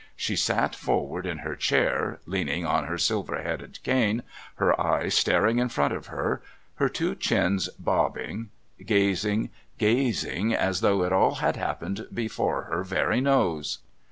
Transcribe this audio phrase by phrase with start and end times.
[0.15, 4.23] She sat forward in her chair, leaning on her silver headed cane,
[4.55, 6.41] her eyes staring in front of her,
[6.77, 8.49] her two chins bobbing,
[8.83, 13.77] gazing, gazing as though it all had happened before her very nose.